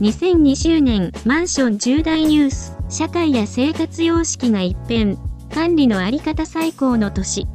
[0.00, 5.18] 2020年マンション重大ニュース、社会や生活様式が一変、
[5.52, 7.48] 管理のあり方最高の年。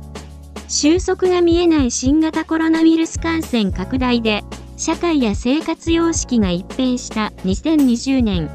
[0.68, 4.44] 収束が見えない新型コロナウイルス感染拡大で、
[4.76, 8.50] 社会や生活様式が一変した2020年。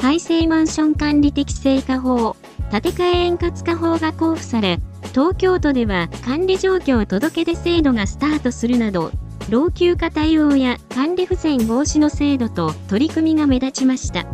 [0.00, 2.34] 改正マンション管理適正化法、
[2.72, 4.80] 建て替え円滑化法が交付され、
[5.12, 9.12] 東京都では管理状況届出制度がスタートするなど、
[9.50, 14.26] 老朽化対応や管理不全防止の制度と取り組みが目立ちました。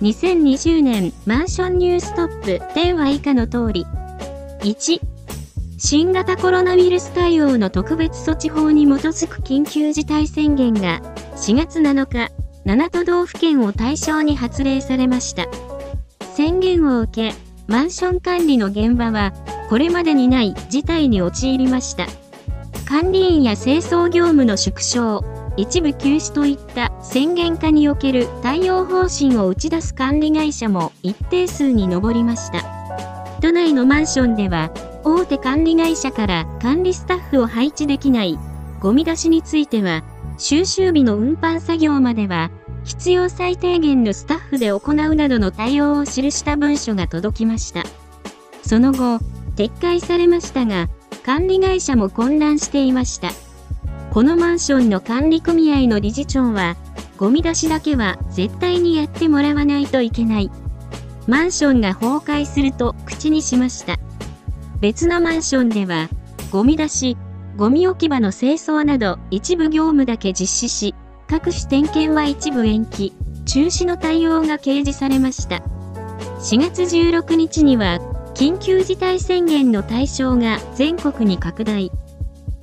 [0.00, 3.86] 2020年マンションニューストップ10は以下の通り。
[4.62, 5.00] 1、
[5.78, 11.00] 新型コロナウイルス対応の特別措置法に基づく緊急事態宣言が
[11.36, 12.32] 4月7日、
[12.66, 15.46] 7都道府県を対象に発令されました。
[16.34, 17.36] 宣言を受け、
[17.68, 19.32] マンション管理の現場は
[19.68, 22.06] これまでにない事態に陥りました。
[22.92, 25.24] 管理員や清掃業務の縮小、
[25.56, 32.62] 一部休止といった宣言下における対応方針を打ち出す管理会社も一定数に上りました。
[33.40, 34.70] 都内のマンションでは、
[35.04, 38.38] 大手管理会社から管理スタッフを配置できない
[38.78, 40.04] ゴミ出しについては、
[40.36, 42.50] 収集日の運搬作業までは、
[42.84, 47.84] 必要最低限のスタッフで行うなどの対応を記した文書が届きました。
[48.62, 49.18] その後、
[49.56, 50.90] 撤回されましたが、
[51.24, 53.30] 管理会社も混乱していました。
[54.12, 56.76] このマンションの管理組合の理事長は、
[57.16, 60.50] ゴミ出しだけは絶対にやってもらわないといけない。
[61.26, 63.98] マンションが崩壊すると口にしました。
[64.80, 66.08] 別のマンションでは、
[66.50, 67.16] ゴミ出し、
[67.56, 70.94] ゴミ置き場の清掃など一部業務だけ実施し、
[71.28, 73.12] 各種点検は一部延期、
[73.46, 75.62] 中止の対応が掲示されました。
[76.40, 78.00] 4月16日には
[78.34, 81.90] 緊急事態宣言の対象が全国に拡大。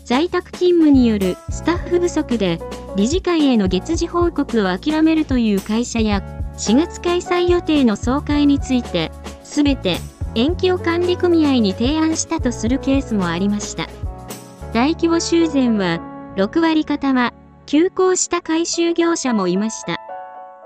[0.03, 2.59] 在宅勤務によるスタッフ不足で
[2.95, 6.23] 理事会への月次報告を諦めるという会社や
[6.57, 9.11] 4月開催予定の総会について
[9.43, 9.97] すべて
[10.33, 13.87] 延期を管理組合に提案したとするケースもありました。
[14.73, 15.99] 大規模修繕は
[16.35, 17.33] 6割方は
[17.67, 19.97] 休校した回収業者もいました。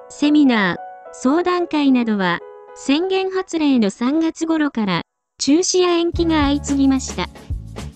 [0.10, 0.78] セミナー、
[1.12, 2.40] 相談会などは
[2.76, 5.02] 宣言発令の3月頃から
[5.40, 7.30] 中止や延期が相次ぎました。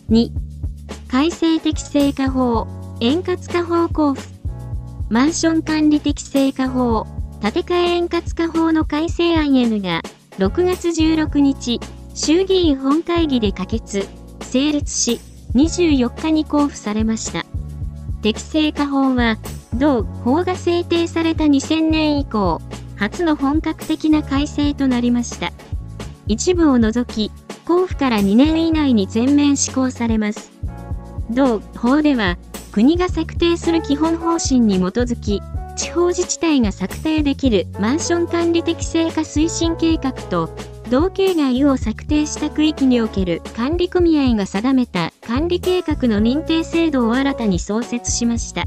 [0.10, 0.30] 2、
[1.10, 2.68] 改正適正化法、
[3.00, 4.40] 円滑化法交付、
[5.10, 7.08] マンション管理適正化法、
[7.42, 10.02] 建て替え円滑化法の改正案 N が
[10.38, 11.80] 6月16日、
[12.14, 14.08] 衆議院本会議で可決、
[14.42, 15.20] 成立し、
[15.56, 17.46] 24日に交付されました。
[18.22, 19.38] 適正化法は、
[19.74, 22.62] 同法が制定された2000年以降、
[22.98, 25.52] 初の本格的な改正となりました。
[26.28, 27.32] 一部を除き、
[27.70, 30.52] 交付から2年以内に全面施行されます。
[31.30, 32.38] 同法では、
[32.72, 35.42] 国が策定する基本方針に基づき、
[35.76, 40.50] 地方自治体が策定できるマンション管理適正化推進計画と、
[40.90, 48.66] 同系外を策定した区域における管理組合が定めた管理計画の認定制度を新たに創設しました。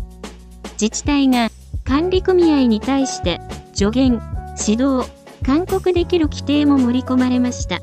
[0.72, 1.50] 自治体が
[1.84, 3.40] 管理組合に対して
[3.80, 4.20] 助言、
[4.58, 5.08] 指導、
[5.42, 7.80] 勧告できる規定も盛り込まれました。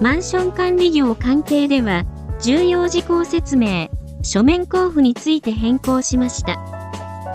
[0.00, 2.04] マンション管理業関係では、
[2.40, 3.88] 重要事項説明、
[4.24, 6.58] 書面交付について変更しました。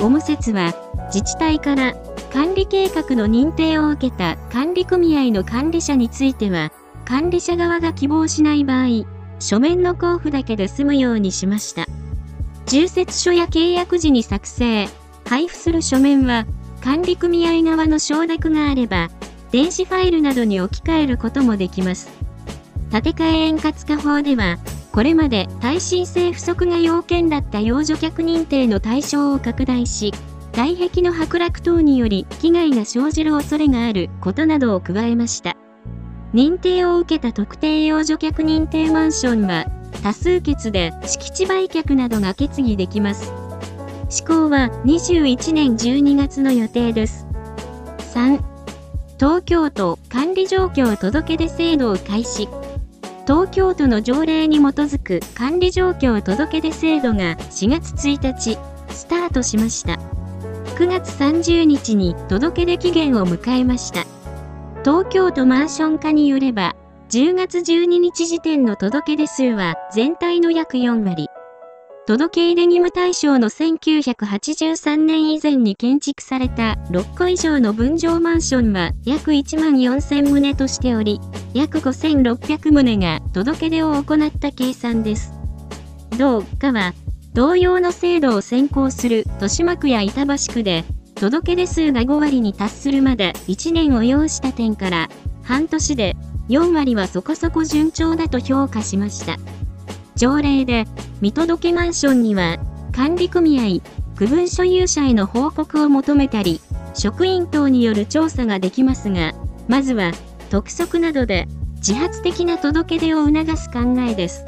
[0.01, 0.73] オム説は、
[1.13, 1.95] 自治体から
[2.33, 6.73] 管理計画の認定を受けた管理組合の管理者については、
[7.05, 9.05] 管理者側が希望しない場合、
[9.39, 11.85] 書面の交付だけで済むようにしました。
[12.65, 14.89] 重説書や契約時に作成、
[15.25, 16.45] 配布する書面は、
[16.87, 19.09] 管理組合側の承諾があれば、
[19.51, 22.09] 電子ファイルなどに置き換えることもできます。
[22.89, 24.57] 建て替え円滑化法では、
[24.93, 30.13] これまで耐震性不足が要件だった養女客認定の対象を拡大し、
[30.53, 35.57] 外壁の剥落等により被害が生じる恐れがあることなどを加えました。
[36.33, 39.65] 認定を受けた特定養女客認定マンションは、
[40.03, 43.46] 多数決で敷地売却などが決議できます。
[44.09, 47.27] 施行は21年12月の予定です。
[48.13, 48.41] 3.
[49.19, 52.47] 東京都管理状況届出制度を開始。
[53.25, 58.57] 東京都の条例に基づく管理状況届出制度が4月1日、
[58.89, 59.99] スタートしました。
[60.77, 64.05] 9月30日に届出期限を迎えました。
[64.85, 66.77] 東京都マンション課によれば、
[67.09, 71.27] 10月12日時点の届出数は全体の約4割。
[72.07, 81.19] 届け入れ義務対象の1983年以前に建築された6個以上の分譲マンションは約1万4000棟としており、
[81.53, 85.33] 約5600棟が届け出を行った計算です。
[86.17, 86.93] 同課は、
[87.33, 95.09] 同様の制度を先行する豊島区や板橋区で、届け出数が5割に達するまで1年を要した点から、
[95.43, 96.15] 半年で
[96.47, 99.35] 4割はそこそこ順調だと評価しました。
[100.17, 100.85] 条例で、
[101.21, 102.57] 見届けマンションには、
[102.91, 103.81] 管理組合、
[104.17, 106.59] 区分所有者への報告を求めたり、
[106.95, 109.33] 職員等による調査ができますが、
[109.67, 110.11] まずは、
[110.49, 113.79] 督促などで、自発的な届け出を促す考
[114.09, 114.43] えです。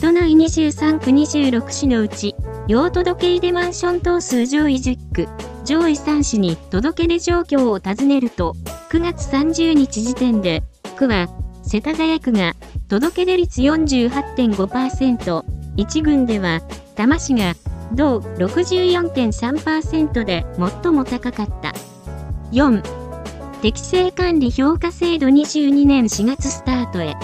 [0.00, 2.36] 都内23区26市のうち、
[2.68, 5.28] 用届け出マンション等数上位10区、
[5.64, 8.54] 上位3市に届け出状況を尋ねると、
[8.90, 10.62] 9月30日時点で、
[10.96, 11.26] 区は、
[11.66, 12.54] 世田谷区が、
[12.88, 15.44] 届け出率48.5%、
[15.76, 16.60] 1軍では、
[16.94, 17.54] 多摩市が、
[17.92, 20.44] 同64.3%で
[20.82, 21.72] 最も高かった。
[22.52, 22.82] 4.
[23.62, 27.14] 適正管理評価制度22年4月スタートへ。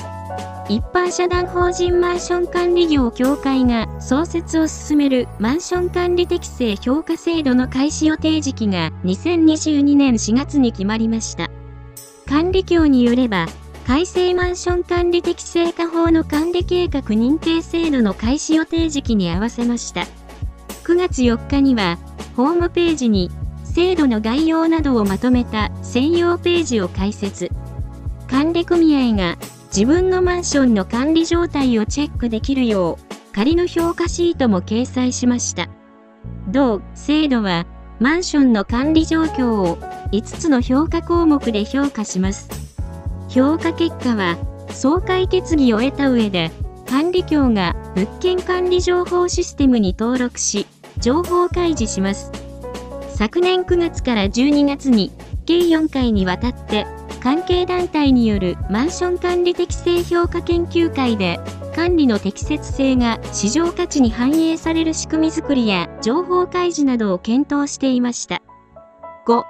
[0.70, 11.50] 一般社団法人マンション管理業協会が創設を進めるマンション管理適正評価制度の開始予定時期が2022年4月に決まりました。
[12.26, 13.46] 管理協によれば、
[13.86, 20.02] 改正マンション管理適正化法の管理計画認定制度の開始予定時期に合わせました。
[20.84, 21.98] 9月4日には、
[22.36, 23.30] ホームページに
[23.64, 27.50] 制度の概要などをまとめた専用ページを開設。
[28.28, 29.36] 管理組合が
[29.74, 35.68] 自分のマンションの管理状態をチェックできるよう、仮の評価シートも掲載しました。
[36.48, 37.66] 同制度は、
[38.00, 39.76] マンションの管理状況を
[40.12, 42.69] 5つの評価項目で評価します。
[43.30, 44.36] 評価結果は、
[44.70, 46.50] 総会決議を得た上で、
[46.88, 50.66] 管理協が物件管理情報システムに登録し、
[50.98, 52.32] 情報開示します。
[53.08, 55.12] 昨年9月から12月に、
[55.46, 56.86] 計4回にわたって、
[57.22, 61.38] 関係団体によるマンション管理適正評価研究会で、
[61.76, 68.42] 管理の適切性が市場価値に反映される仕組みづくりや情報開示などを検討していました。
[69.28, 69.44] 5.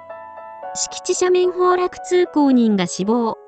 [0.75, 3.40] 敷地斜面崩落通行人が死亡。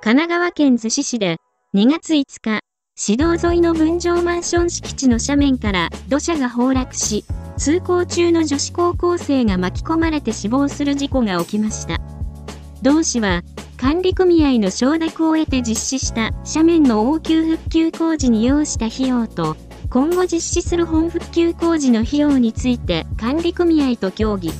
[0.00, 1.38] 神奈川県逗子市で
[1.74, 2.60] 2月5日、
[2.94, 7.24] 市道沿いの分譲マンション敷地の斜面から土砂が崩落し、
[7.56, 11.98] 通行中の女子高校生が巻き込まれて死亡する事故が起きました。
[12.80, 13.42] 同市は、
[13.76, 19.56] 管理組合の承諾を得て実施した斜面の応急復旧工事に要した費用と、
[19.90, 24.52] 今後実施する本復旧工事の費用について管理組合と協議。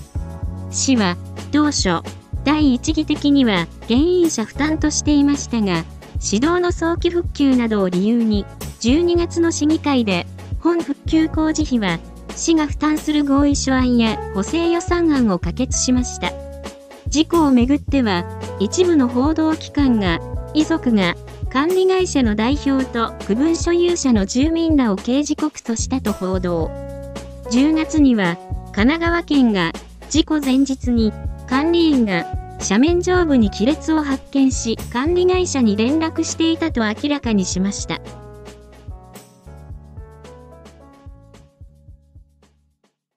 [0.73, 1.17] 市は、
[1.53, 2.03] 当初、
[2.49, 5.85] 第一義的には原因者負担としていましたが、
[6.15, 8.47] 指導の早期復旧などを理由に、
[8.81, 10.27] 12月の市議会で、
[10.59, 11.99] 本復旧工事費は、
[12.35, 16.33] 市が負担する合意書案や補正予算案を可決しました。
[17.09, 18.25] 事故をめぐっては、
[18.61, 20.19] 一部の報道機関が、
[20.55, 21.17] 遺族が
[21.53, 26.71] 管理会社の代表と区分所有者の住民らを刑事告訴したと報道。
[27.51, 28.39] 10月には、
[28.73, 29.71] 神奈川県が
[30.09, 31.13] 事故前日に
[31.49, 32.27] 管理員が
[32.61, 38.01] 斜面上部に亀裂を発見し管理会社に連絡していたと明らかにしました。